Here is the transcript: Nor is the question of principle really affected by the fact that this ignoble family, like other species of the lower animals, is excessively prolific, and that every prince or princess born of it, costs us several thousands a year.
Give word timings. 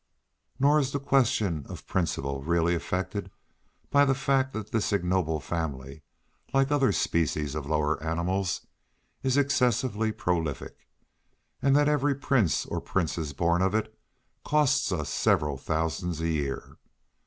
Nor 0.57 0.79
is 0.79 0.93
the 0.93 0.99
question 0.99 1.63
of 1.69 1.85
principle 1.85 2.41
really 2.41 2.73
affected 2.73 3.29
by 3.91 4.03
the 4.03 4.15
fact 4.15 4.51
that 4.51 4.71
this 4.71 4.91
ignoble 4.91 5.39
family, 5.39 6.01
like 6.55 6.71
other 6.71 6.91
species 6.91 7.53
of 7.53 7.65
the 7.65 7.69
lower 7.69 8.01
animals, 8.03 8.65
is 9.21 9.37
excessively 9.37 10.11
prolific, 10.11 10.87
and 11.61 11.75
that 11.75 11.87
every 11.87 12.15
prince 12.15 12.65
or 12.65 12.81
princess 12.81 13.31
born 13.31 13.61
of 13.61 13.75
it, 13.75 13.95
costs 14.43 14.91
us 14.91 15.07
several 15.07 15.55
thousands 15.55 16.19
a 16.19 16.29
year. 16.29 16.77